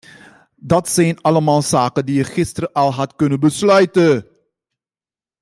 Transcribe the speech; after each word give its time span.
Dat 0.55 0.89
zijn 0.89 1.21
allemaal 1.21 1.61
zaken 1.61 2.05
die 2.05 2.15
je 2.15 2.23
gisteren 2.23 2.71
al 2.71 2.91
had 2.93 3.15
kunnen 3.15 3.39
besluiten. 3.39 4.27